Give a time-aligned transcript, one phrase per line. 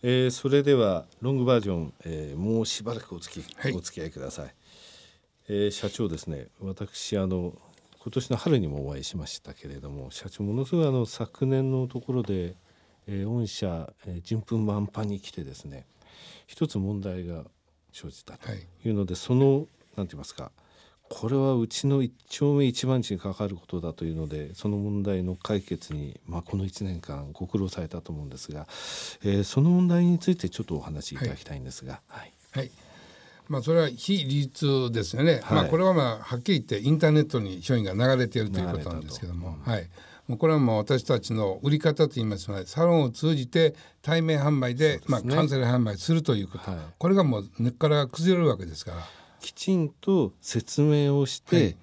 [0.00, 4.54] えー、それではロングバージョン、えー、もうしばらくお付き、はい、お付き合いください、
[5.48, 6.46] えー、社長ですね。
[6.60, 7.52] 私あの
[8.00, 12.54] 今年の春にもお会いしましたけれども社長ものすごいあの昨年のところで、
[13.08, 15.84] えー、御社、えー、順風満帆に来てですね
[16.46, 17.44] 一つ問題が
[17.92, 18.90] 生じたとい。
[18.90, 20.52] うので、はい、そのなんて言いますか
[21.08, 28.66] これはうちの一丁目一番地に関わることだというのでその問題の解決に、まあ、この1年間ご苦労されたと思うんですが、
[29.24, 32.00] えー、その問題についてちょっとお話しいただきたいんですが。
[32.08, 32.70] はい、はい、
[33.48, 39.88] まあ、それは非利率ですよね、はい、まあ、これはまあはっきり言ってインターネットに商品が流れているということなんですけども、はい、
[40.28, 48.98] もうこれはもう私たちの売り方といいますのでサロンを通じて対面販売で、ね、まあ、カウンセル販売するということ、はい、これがもう根っから崩れるわけですから。
[49.40, 51.76] きちんと説明をして、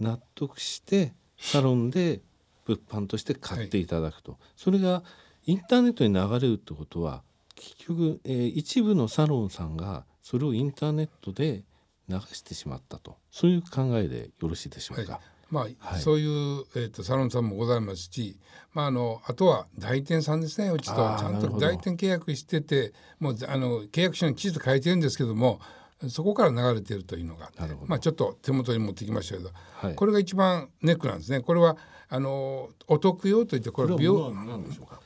[0.00, 2.20] 納得してサロンで
[2.66, 5.02] 物販として買っていただくと、はい、それが
[5.46, 7.22] インターネットに流れるってことは
[7.54, 11.62] 結局、えー、一部のサロンさんがそれをインターネットで
[12.08, 13.16] 流してしまったと。
[13.30, 15.12] そういう考えでよろしいでしょうか。
[15.14, 15.20] はい。
[15.50, 18.36] まあ、はい、そういう、えーと、サロンさんもございますし、
[18.72, 20.70] まあ、あのあとは代理店さんですね。
[20.70, 25.60] うちとちゃんと代理店契約しててもうあの契約書にきちんと書いてるんですけども
[26.08, 27.50] そこから流れているというのが
[27.86, 31.76] まあ、ちょっと手元に持ってきましたけど、はい、これが一番ネックなんですねこれは
[32.08, 34.32] あのお得用といってこれ美容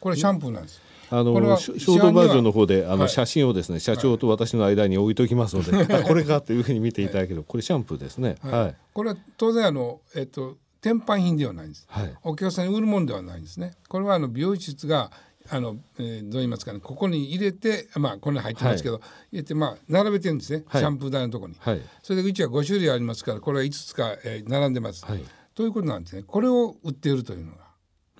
[0.00, 0.80] これシャンプーなんです。
[1.12, 8.36] あのショートバージョンの方であの写真をですね、社長と私の間に置いときますので、はい、これかというふうに見ていただける、これシャンプーですね。
[8.42, 8.76] はい。
[8.92, 11.86] これは当然あのえっと天板品ではないんです。
[11.88, 13.74] はい、お客さんに売るものではないんですね。
[13.88, 15.10] これはあの美容室が
[15.50, 26.22] あの、えー、どう言いますかねここに入れてまあこれ入ってますけど、はい、入れてまあ並べてるんですね、はい、シャンプー台のところに、はい、それでうちは5種類ありますからこれは5つか、えー、並んでます、はい、ということなんですね。
[26.22, 27.58] これを売っているというのが。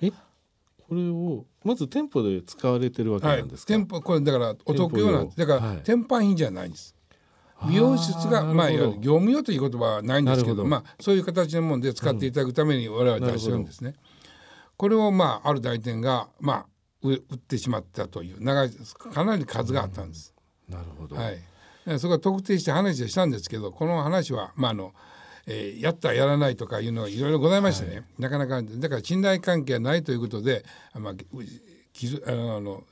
[0.01, 0.11] え？
[0.11, 6.95] これをまず店舗で使われてるわけなんですか、店舗これだからお得用なんですだから、天板品じゃないんです。
[7.67, 13.93] 美容室がまあ業務用という言葉はないんですけどまあそういう形のもので使っていただくために我々出してるんですね。
[14.77, 16.65] これをまあある代理店がまあ
[17.03, 18.71] 売ってしまったという長い
[19.13, 20.33] かなり数があったんです。
[20.69, 24.93] なるほど、はい、そこは特定して話をしたんですけどこの話は、まああの
[25.47, 30.63] えー、やったやらないとかいうのがいろいろございましてね、はい、なかなかだから信頼関係がないということで、
[30.93, 32.83] まあ、あのあの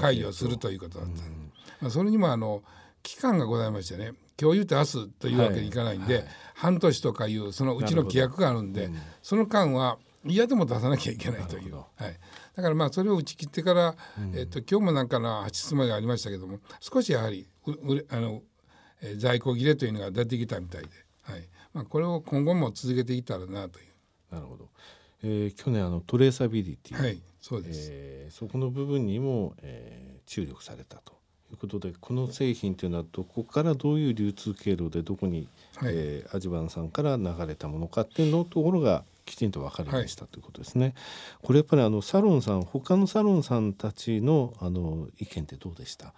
[0.00, 2.62] 会議をするということだった、うん、まあ、それにもあの
[3.02, 11.76] 期間がございましてね今日言うと明日というわけにいかないんで、はいはい、半年とかいうそのうちの規約があるんで、うん、その間は嫌でも出さなきゃいけないという。
[11.76, 11.84] はい
[12.60, 17.72] だからまあそれを打ち切ってから、うん、えっと、今日もなんかの8質問がありましたけども少しやはりう
[18.10, 18.42] あの、
[19.00, 20.88] えー、在庫切れというのが出てきたみたいで、
[21.22, 21.48] はい。
[21.72, 24.34] まあ、これを今後も続けていったらなという。
[24.34, 24.68] なるほど。
[25.22, 27.88] えー、去年あのトレーサビリティ、はいそうです。
[27.90, 31.14] えー、そこの部分にも、えー、注力されたと
[31.50, 35.92] いうことでこの製品というのはどこからどういう流通経路でどこに、はい。
[35.94, 40.84] えー、アジバンさんから流れたものかっていうのところがきちんと分かるようにしたということですね。
[40.84, 40.94] はい、
[41.42, 46.12] これやっぱりあのサロンさん他のサロンさんたちのあの意見ってどうでした？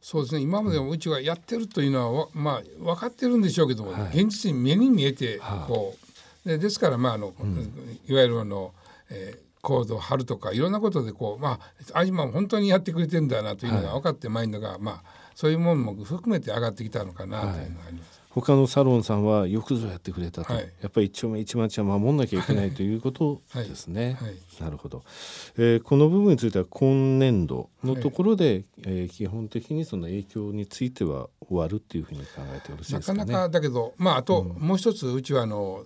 [0.00, 0.40] そうですね。
[0.42, 5.96] 今までうちがやってるというのは、まあ、分かってるんでしょうけども、はい、現実に目に見えてこ
[6.44, 8.72] う、でですからまああの、うん、いわゆるあの、
[9.10, 11.60] えー、コードを貼るとかいろんなことでこうま
[11.94, 15.02] ああ今本当にやってくれてるんだなというのが分かってまいるのが、はい、まあ
[15.34, 18.21] そういうものも含めて上がってきたのかなというのがあります。
[18.34, 24.16] 他のサロンさんはよくぞやってくれたと、はい、やっぱり一丁目一番地は守んなきゃいけないということですね。
[24.18, 24.30] はい。
[24.30, 25.02] はい、なるほど、
[25.58, 35.84] えー、この部分については今年度のところで、はい、えー、基本的にその影響については終わるっていうふうに考えてよろしいですか、ね、なかなかだけどまああともう一つうちはあの、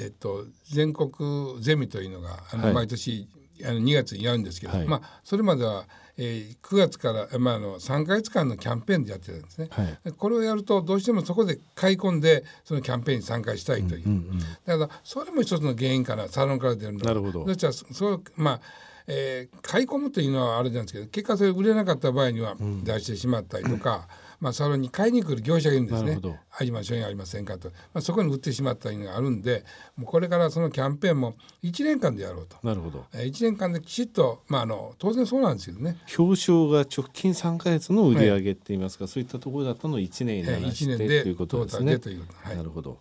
[0.00, 1.12] えっと、全国
[1.60, 3.28] ゼミというのがあの毎年、
[3.64, 17.00] あの2月にやるんですけど、まあそれまではえー、9月から、まあ、あの3か月間のキャンペーンでやってるんですね、はい、これをやるとどうしてもそこで買い込んでそのキャンペーンに参加したいという,、うんうんうん、だからそれも一つの原因かなサロンから出るの。
[17.00, 17.44] なるほど。
[17.44, 18.60] どちらそうまあ
[19.06, 26.18] えー、買い込むというのはあれなんですけど結果それ売れなかった場合には出してしまったりとか、うんまあ、サロンに買いに来る業者がいるんですね
[26.56, 29.64] 「ありま商品ありませんかと」まあ、そこに売ってしまったのがあるんで
[29.96, 32.56] もうこれからそのキャンペーンも1年間でやろうと。
[32.62, 33.04] なるほど。
[33.12, 35.96] 1年間できちっと、まあ、あの当然そうなんですけどね。
[36.18, 41.98] 表彰が直近3か月の売り上げっていいますか、はい、そういったところだったのを1年にならしてということですね。
[42.42, 42.98] はい、なるほど。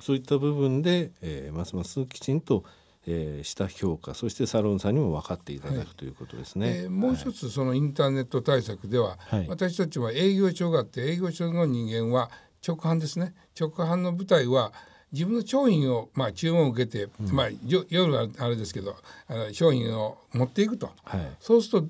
[0.00, 2.64] そういった部分で、えー、ますますきちんと
[3.06, 6.66] えー、した評価そしてサロンさんにも分かっていただくということですね。
[6.68, 12.30] はい、えー、もう一つそのインターネット対策では、はい、私たちは営業所があって営業所の人間は
[12.66, 13.34] 直販ですね。
[13.58, 14.72] 直販の舞台は
[15.12, 18.96] 自分の商品を、まあ、注文を受けて、うん、まあ、夜はあれですけど
[19.28, 21.88] あの商品を持っていくと、はい、そうすると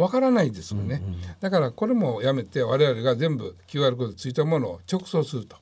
[0.00, 1.02] わからないですもんね、
[1.40, 5.56] だからこれもやめて我々が全部 QR コードついたものを直送すると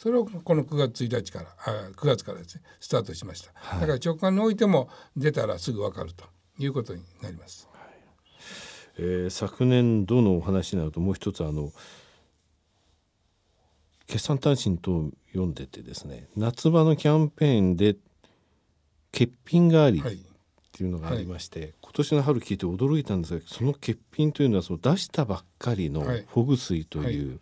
[0.00, 6.24] それをこの9月1日からあ9月からですねスタートしました、だから直感においても出たらすぐわかると
[6.58, 7.68] いうことになります、
[8.96, 11.70] えー昨年度のお話になるともう一つあの
[14.06, 17.96] 決算単身と読んでてですね夏場のキャンペーンで
[19.12, 20.18] 欠品がありっはい。
[20.72, 26.24] ていうのがありまして、今年の春聞いて驚いたんですがその欠品というのはその出したばっかりのはい。
[26.26, 27.38] フォグ水という、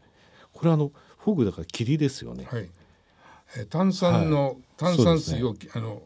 [0.53, 2.47] これはあのフォグだから霧ですよね。
[2.51, 2.69] はい。
[3.57, 6.03] えー炭酸の、炭酸水を、あの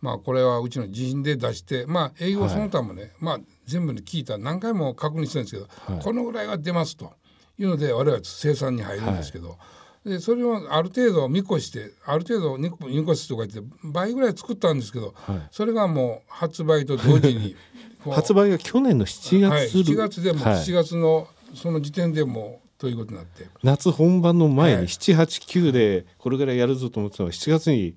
[0.00, 4.38] まあこれはうちの自信で出してまあ営業その他もね、まあ全部に聞いた。
[4.38, 6.04] 何回も確認してるんですけど、はい。
[6.04, 7.12] このぐらいは出ますと。
[7.58, 9.58] いうので我々生産に入るんですけど、
[10.04, 15.48] でそれをある程度見越してある程度見見越すとか言って倍ぐらい作ったんですけど、はい。
[15.50, 17.56] それがもう発売と同時に
[18.10, 20.54] 発売が去年の7月、はい、7月でもはい。
[20.54, 23.46] 7月のその時点でもうということになって。
[23.62, 27.94] 夏本番の前にはい789でこれからいやるぞと思ってたのが7月に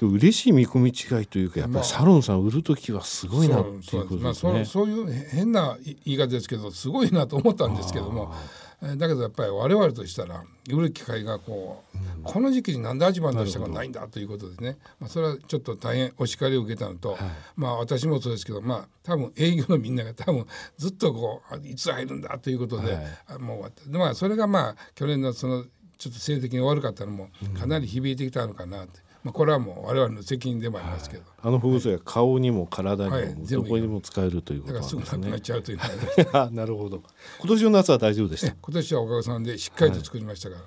[0.00, 4.64] 嬉しい見込み違いというかやっぱりサロンさん売る時はすごいなっていうことまあ、ですね。
[4.64, 8.34] そうそういう変な言い方ですけどすごいなと思ったんですけども
[8.82, 17.16] えーだけどやっぱり我々としたら売る機会がこう、この時期になんで味番出したがないんだということですね、まあ、それはちょっと大変お叱りを受けたのと、
[17.56, 20.46] まあ私もそうですけどまあ多分営業のみんなが多分
[20.76, 23.04] ずっとこうあいつ入るんだということで、はい。
[23.28, 23.90] あもう終わった。
[23.90, 25.64] でまあそれがまあ去年のその
[25.98, 31.22] ちょっと成績が悪かったのもかなり響いてきたのかなって、まあ、これはもう我々の責任でもありますけど。
[31.40, 33.34] あのフォグ水は顔にも体にも、はい。
[33.46, 35.00] どこにも使えるというこだとなんですね。
[35.00, 35.40] からすぐなくなっ。
[35.40, 35.78] ちゃうという
[36.54, 37.02] なるほど。
[37.40, 38.48] 今年の夏は大丈夫でした？
[38.48, 40.62] い今年はおかげさんでしっかりと作りましたから、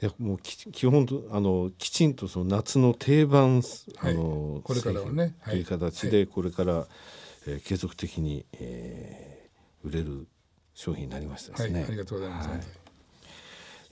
[0.00, 3.62] やもうき基本とあのきちんとその夏の定番、
[3.96, 4.12] はい。
[4.12, 5.36] あのこれからはね。
[5.44, 6.86] という形でこれから、
[7.46, 9.40] えー継続的に、えー
[9.82, 10.26] 売れる
[10.74, 11.80] 商品になりましたですね。
[11.80, 11.88] はい。
[11.88, 12.54] ありがとうございます、は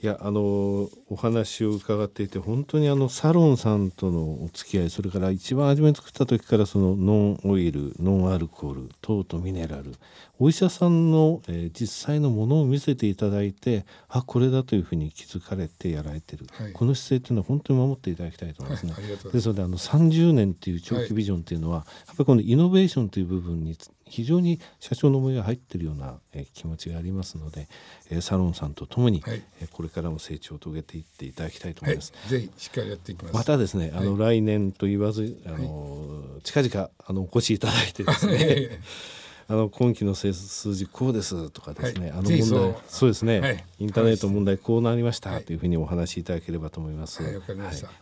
[0.01, 9.95] いいやあのお話を伺っていて本当にあのサロンさんとのお付き合いそれから一番初めに作った時からそのノンオイルノンアルコール糖とミネラル
[10.39, 16.73] お医者さんの、えー実際のものを見せていただいてあこれだというふうに気づかれてやられてる、はい。
[16.73, 18.93] この姿勢というのは本当に守っていただきたいと思いますね。
[18.93, 19.31] はいす。
[19.31, 27.67] ですのであの30年っていう長期ビジョンっていうのは、やっぱりこのイノベーションという部分に非常に社長の思いが入っているような、えー気持ちがありますので、
[28.09, 29.41] えーサロンさんとともに、はい。
[29.61, 32.13] えーこれからも成長を遂げていっていただきたいとはい思います。
[32.29, 33.35] ぜひしっかりやっていきます。
[33.35, 38.81] またですね、あの、来年と言わず、あの、近々あのお越しいただいてですね、
[39.47, 42.19] あの今期の成数字こうですとかですね、はい。
[42.19, 42.43] あの問題
[42.87, 43.09] そう。
[43.09, 43.65] ですね、はい。
[43.79, 47.23] インターネット問題こうなりました、はいというふうにお話しいただければと思います。
[47.23, 47.33] はい。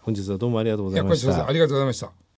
[0.01, 1.48] 本日はどうもありがとうございました。
[1.48, 2.12] ありがとうございました